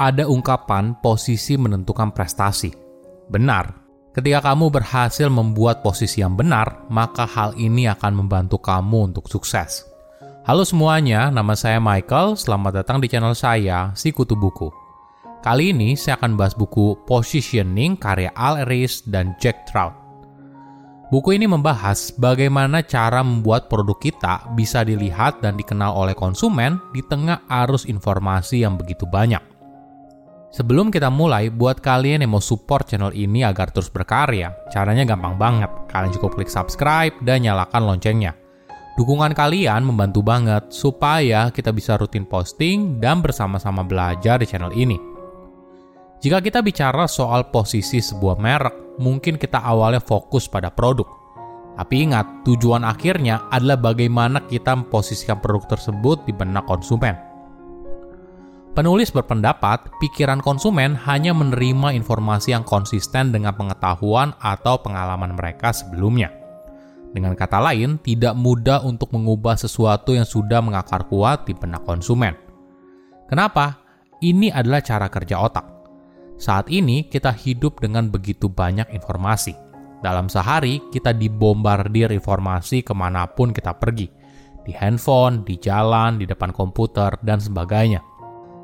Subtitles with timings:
[0.00, 2.72] ada ungkapan posisi menentukan prestasi.
[3.28, 3.76] Benar,
[4.16, 9.84] ketika kamu berhasil membuat posisi yang benar, maka hal ini akan membantu kamu untuk sukses.
[10.48, 12.32] Halo semuanya, nama saya Michael.
[12.40, 14.72] Selamat datang di channel saya, Si Kutu Buku.
[15.44, 19.92] Kali ini saya akan bahas buku Positioning karya Al Ries dan Jack Trout.
[21.12, 27.04] Buku ini membahas bagaimana cara membuat produk kita bisa dilihat dan dikenal oleh konsumen di
[27.04, 29.59] tengah arus informasi yang begitu banyak.
[30.50, 35.38] Sebelum kita mulai, buat kalian yang mau support channel ini agar terus berkarya, caranya gampang
[35.38, 35.70] banget.
[35.86, 38.34] Kalian cukup klik subscribe dan nyalakan loncengnya.
[38.98, 44.98] Dukungan kalian membantu banget supaya kita bisa rutin posting dan bersama-sama belajar di channel ini.
[46.18, 51.06] Jika kita bicara soal posisi sebuah merek, mungkin kita awalnya fokus pada produk.
[51.78, 57.29] Tapi ingat, tujuan akhirnya adalah bagaimana kita memposisikan produk tersebut di benak konsumen.
[58.70, 66.30] Penulis berpendapat pikiran konsumen hanya menerima informasi yang konsisten dengan pengetahuan atau pengalaman mereka sebelumnya.
[67.10, 72.38] Dengan kata lain, tidak mudah untuk mengubah sesuatu yang sudah mengakar kuat di benak konsumen.
[73.26, 73.82] Kenapa?
[74.22, 75.66] Ini adalah cara kerja otak.
[76.38, 79.50] Saat ini, kita hidup dengan begitu banyak informasi.
[79.98, 84.06] Dalam sehari, kita dibombardir informasi ke mana pun kita pergi.
[84.62, 88.09] Di handphone, di jalan, di depan komputer, dan sebagainya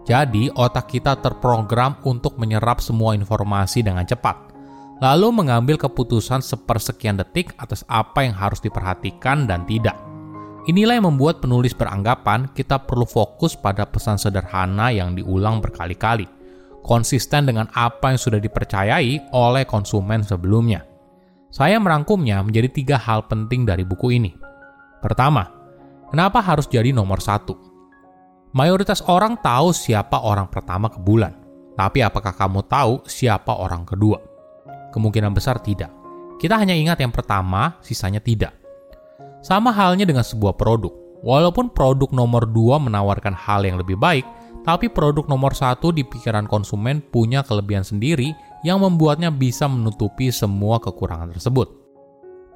[0.07, 4.55] jadi, otak kita terprogram untuk menyerap semua informasi dengan cepat,
[5.03, 9.99] lalu mengambil keputusan sepersekian detik atas apa yang harus diperhatikan dan tidak.
[10.71, 16.31] Inilah yang membuat penulis beranggapan kita perlu fokus pada pesan sederhana yang diulang berkali-kali,
[16.87, 20.87] konsisten dengan apa yang sudah dipercayai oleh konsumen sebelumnya.
[21.51, 24.31] Saya merangkumnya menjadi tiga hal penting dari buku ini.
[25.03, 25.51] Pertama,
[26.15, 27.66] kenapa harus jadi nomor satu?
[28.57, 31.37] Mayoritas orang tahu siapa orang pertama ke bulan,
[31.77, 34.17] tapi apakah kamu tahu siapa orang kedua?
[34.97, 35.93] Kemungkinan besar tidak.
[36.41, 38.57] Kita hanya ingat yang pertama, sisanya tidak.
[39.45, 40.89] Sama halnya dengan sebuah produk.
[41.21, 44.25] Walaupun produk nomor dua menawarkan hal yang lebih baik,
[44.65, 48.33] tapi produk nomor satu di pikiran konsumen punya kelebihan sendiri
[48.65, 51.86] yang membuatnya bisa menutupi semua kekurangan tersebut.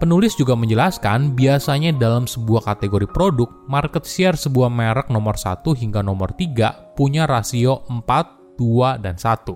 [0.00, 6.00] Penulis juga menjelaskan, biasanya dalam sebuah kategori produk, market share sebuah merek nomor 1 hingga
[6.00, 9.53] nomor 3 punya rasio 4, 2, dan 1.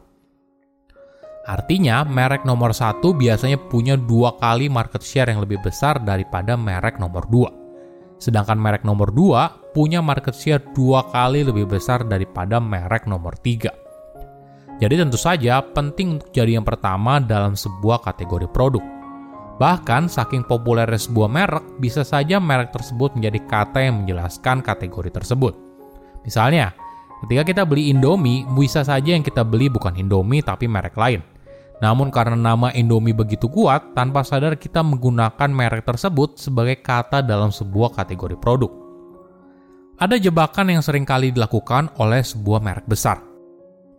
[1.48, 7.00] Artinya, merek nomor 1 biasanya punya dua kali market share yang lebih besar daripada merek
[7.00, 8.20] nomor 2.
[8.20, 13.72] Sedangkan merek nomor 2 punya market share dua kali lebih besar daripada merek nomor 3.
[14.80, 18.93] Jadi tentu saja penting untuk jadi yang pertama dalam sebuah kategori produk.
[19.54, 25.54] Bahkan, saking populernya sebuah merek, bisa saja merek tersebut menjadi kata yang menjelaskan kategori tersebut.
[26.26, 26.74] Misalnya,
[27.22, 31.22] ketika kita beli Indomie, bisa saja yang kita beli bukan Indomie tapi merek lain.
[31.78, 37.54] Namun karena nama Indomie begitu kuat, tanpa sadar kita menggunakan merek tersebut sebagai kata dalam
[37.54, 38.72] sebuah kategori produk.
[39.94, 43.22] Ada jebakan yang sering kali dilakukan oleh sebuah merek besar.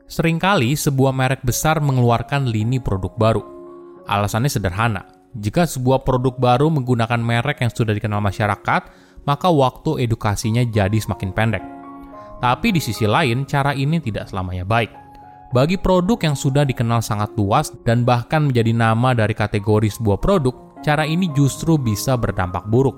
[0.05, 3.43] Seringkali sebuah merek besar mengeluarkan lini produk baru.
[4.05, 5.01] Alasannya sederhana,
[5.35, 8.81] jika sebuah produk baru menggunakan merek yang sudah dikenal masyarakat,
[9.28, 11.63] maka waktu edukasinya jadi semakin pendek.
[12.40, 14.91] Tapi di sisi lain, cara ini tidak selamanya baik.
[15.51, 20.56] Bagi produk yang sudah dikenal sangat luas dan bahkan menjadi nama dari kategori sebuah produk,
[20.84, 22.96] cara ini justru bisa berdampak buruk.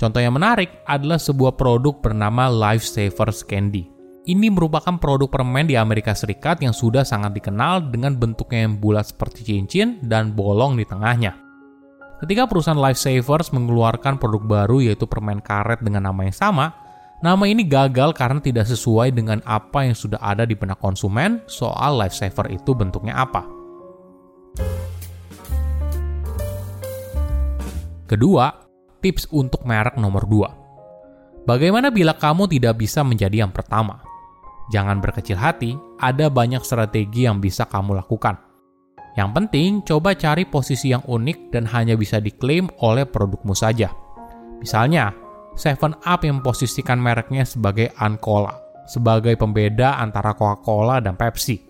[0.00, 3.91] Contoh yang menarik adalah sebuah produk bernama Lifesavers Candy.
[4.22, 9.10] Ini merupakan produk permen di Amerika Serikat yang sudah sangat dikenal dengan bentuknya yang bulat
[9.10, 11.34] seperti cincin dan bolong di tengahnya.
[12.22, 16.70] Ketika perusahaan Lifesavers mengeluarkan produk baru yaitu permen karet dengan nama yang sama,
[17.18, 21.98] nama ini gagal karena tidak sesuai dengan apa yang sudah ada di benak konsumen soal
[21.98, 23.42] Lifesaver itu bentuknya apa.
[28.06, 28.54] Kedua,
[29.02, 31.42] tips untuk merek nomor 2.
[31.42, 34.11] Bagaimana bila kamu tidak bisa menjadi yang pertama?
[34.72, 38.40] Jangan berkecil hati, ada banyak strategi yang bisa kamu lakukan.
[39.12, 43.92] Yang penting, coba cari posisi yang unik dan hanya bisa diklaim oleh produkmu saja.
[44.56, 45.12] Misalnya,
[45.52, 48.56] 7 Up yang memposisikan mereknya sebagai Uncola,
[48.88, 51.60] sebagai pembeda antara Coca-Cola dan Pepsi.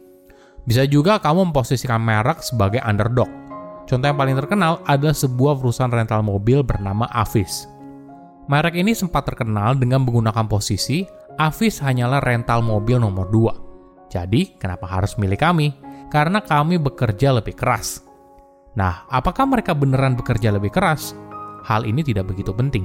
[0.63, 3.27] Bisa juga kamu memposisikan merek sebagai underdog.
[3.91, 7.67] Contoh yang paling terkenal adalah sebuah perusahaan rental mobil bernama Avis.
[8.47, 11.03] Merek ini sempat terkenal dengan menggunakan posisi
[11.41, 14.13] Avis hanyalah rental mobil nomor 2.
[14.13, 15.73] Jadi, kenapa harus milih kami?
[16.13, 18.05] Karena kami bekerja lebih keras.
[18.77, 21.17] Nah, apakah mereka beneran bekerja lebih keras?
[21.65, 22.85] Hal ini tidak begitu penting.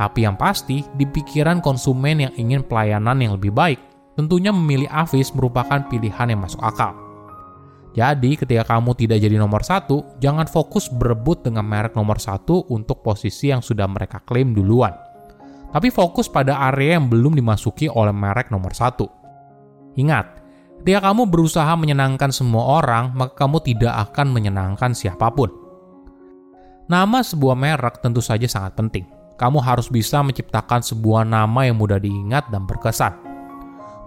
[0.00, 3.80] Tapi yang pasti, di pikiran konsumen yang ingin pelayanan yang lebih baik,
[4.16, 6.96] tentunya memilih Avis merupakan pilihan yang masuk akal.
[7.94, 13.04] Jadi, ketika kamu tidak jadi nomor satu, jangan fokus berebut dengan merek nomor satu untuk
[13.04, 15.03] posisi yang sudah mereka klaim duluan.
[15.74, 19.10] Tapi fokus pada area yang belum dimasuki oleh merek nomor satu.
[19.98, 20.38] Ingat,
[20.78, 25.50] ketika kamu berusaha menyenangkan semua orang, maka kamu tidak akan menyenangkan siapa pun.
[26.86, 29.02] Nama sebuah merek tentu saja sangat penting.
[29.34, 33.18] Kamu harus bisa menciptakan sebuah nama yang mudah diingat dan berkesan.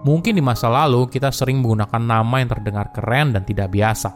[0.08, 4.16] Mungkin di masa lalu kita sering menggunakan nama yang terdengar keren dan tidak biasa.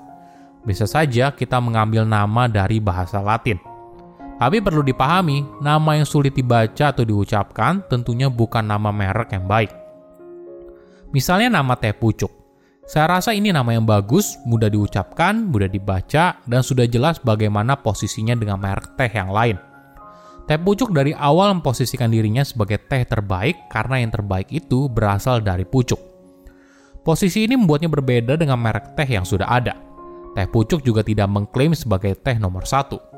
[0.64, 3.71] Bisa saja kita mengambil nama dari bahasa Latin.
[4.42, 9.70] Tapi perlu dipahami, nama yang sulit dibaca atau diucapkan tentunya bukan nama merek yang baik.
[11.14, 12.34] Misalnya nama teh pucuk.
[12.90, 18.34] Saya rasa ini nama yang bagus, mudah diucapkan, mudah dibaca, dan sudah jelas bagaimana posisinya
[18.34, 19.62] dengan merek teh yang lain.
[20.50, 25.70] Teh pucuk dari awal memposisikan dirinya sebagai teh terbaik karena yang terbaik itu berasal dari
[25.70, 26.02] pucuk.
[27.06, 29.78] Posisi ini membuatnya berbeda dengan merek teh yang sudah ada.
[30.34, 33.11] Teh pucuk juga tidak mengklaim sebagai teh nomor satu,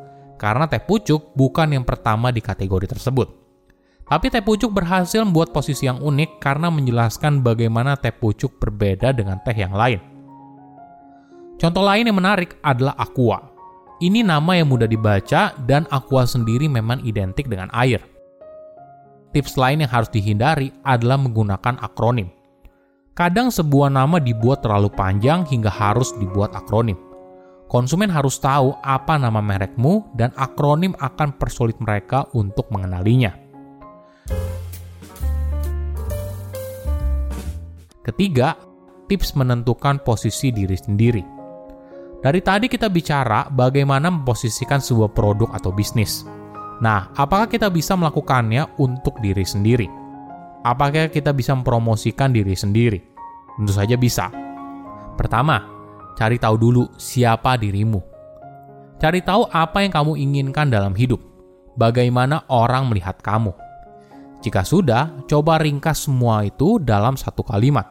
[0.44, 3.32] karena teh pucuk bukan yang pertama di kategori tersebut.
[4.04, 9.40] Tapi teh pucuk berhasil membuat posisi yang unik karena menjelaskan bagaimana teh pucuk berbeda dengan
[9.40, 10.04] teh yang lain.
[11.56, 13.40] Contoh lain yang menarik adalah aqua.
[14.04, 18.04] Ini nama yang mudah dibaca dan aqua sendiri memang identik dengan air.
[19.32, 22.28] Tips lain yang harus dihindari adalah menggunakan akronim.
[23.16, 27.13] Kadang sebuah nama dibuat terlalu panjang hingga harus dibuat akronim.
[27.68, 33.34] Konsumen harus tahu apa nama merekmu dan akronim akan persulit mereka untuk mengenalinya.
[38.04, 38.60] Ketiga,
[39.08, 41.24] tips menentukan posisi diri sendiri.
[42.24, 46.24] Dari tadi kita bicara bagaimana memposisikan sebuah produk atau bisnis.
[46.84, 49.88] Nah, apakah kita bisa melakukannya untuk diri sendiri?
[50.64, 53.00] Apakah kita bisa mempromosikan diri sendiri?
[53.60, 54.32] Tentu saja bisa.
[55.20, 55.73] Pertama,
[56.18, 58.02] cari tahu dulu siapa dirimu.
[59.02, 61.20] Cari tahu apa yang kamu inginkan dalam hidup.
[61.76, 63.52] Bagaimana orang melihat kamu.
[64.44, 67.88] Jika sudah, coba ringkas semua itu dalam satu kalimat.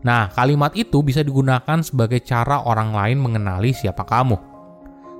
[0.00, 4.36] Nah, kalimat itu bisa digunakan sebagai cara orang lain mengenali siapa kamu.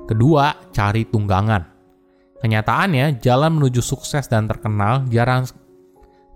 [0.09, 1.63] Kedua, cari tunggangan.
[2.41, 5.45] Kenyataannya, jalan menuju sukses dan terkenal jarang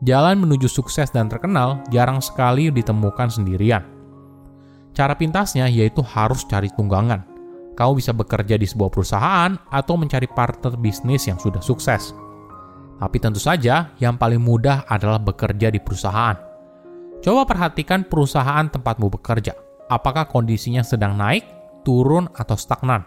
[0.04, 3.93] jalan menuju sukses dan terkenal jarang sekali ditemukan sendirian.
[4.94, 7.26] Cara pintasnya yaitu harus cari tunggangan.
[7.74, 12.14] Kamu bisa bekerja di sebuah perusahaan atau mencari partner bisnis yang sudah sukses.
[13.02, 16.54] Tapi tentu saja, yang paling mudah adalah bekerja di perusahaan
[17.24, 19.56] Coba perhatikan perusahaan tempatmu bekerja.
[19.88, 21.40] Apakah kondisinya sedang naik,
[21.80, 23.00] turun, atau stagnan?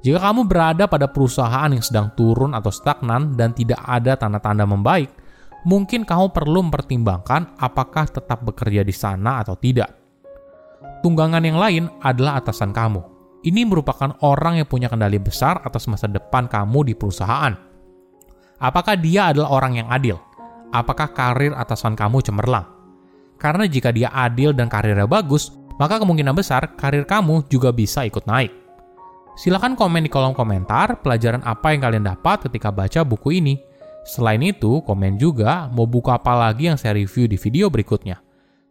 [0.00, 5.12] Jika kamu berada pada perusahaan yang sedang turun atau stagnan dan tidak ada tanda-tanda membaik,
[5.68, 10.03] mungkin kamu perlu mempertimbangkan apakah tetap bekerja di sana atau tidak.
[11.04, 13.04] Tunggangan yang lain adalah atasan kamu.
[13.44, 17.52] Ini merupakan orang yang punya kendali besar atas masa depan kamu di perusahaan.
[18.56, 20.16] Apakah dia adalah orang yang adil?
[20.72, 22.64] Apakah karir atasan kamu cemerlang?
[23.36, 28.24] Karena jika dia adil dan karirnya bagus, maka kemungkinan besar karir kamu juga bisa ikut
[28.24, 28.48] naik.
[29.36, 33.60] Silahkan komen di kolom komentar pelajaran apa yang kalian dapat ketika baca buku ini.
[34.08, 38.23] Selain itu, komen juga mau buku apa lagi yang saya review di video berikutnya.